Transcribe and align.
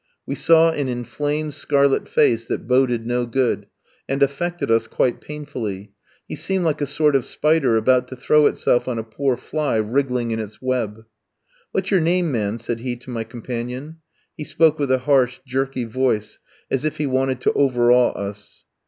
We 0.25 0.33
saw 0.33 0.71
an 0.71 0.87
inflamed 0.87 1.53
scarlet 1.53 2.09
face 2.09 2.47
that 2.47 2.65
boded 2.67 3.05
no 3.05 3.27
good, 3.27 3.67
and 4.09 4.23
affected 4.23 4.71
us 4.71 4.87
quite 4.87 5.21
painfully; 5.21 5.91
he 6.27 6.35
seemed 6.35 6.65
like 6.65 6.81
a 6.81 6.87
sort 6.87 7.15
of 7.15 7.23
spider 7.23 7.77
about 7.77 8.07
to 8.07 8.15
throw 8.15 8.47
itself 8.47 8.87
on 8.87 8.97
a 8.97 9.03
poor 9.03 9.37
fly 9.37 9.75
wriggling 9.75 10.31
in 10.31 10.39
its 10.39 10.59
web. 10.59 11.05
"What's 11.71 11.91
your 11.91 11.99
name, 11.99 12.31
man?" 12.31 12.57
said 12.57 12.79
he 12.79 12.95
to 12.95 13.11
my 13.11 13.23
companion. 13.23 13.97
He 14.35 14.43
spoke 14.43 14.79
with 14.79 14.91
a 14.91 14.97
harsh, 15.05 15.39
jerky 15.45 15.83
voice, 15.83 16.39
as 16.71 16.83
if 16.83 16.97
he 16.97 17.05
wanted 17.05 17.39
to 17.41 17.53
overawe 17.53 18.09
us. 18.13 18.65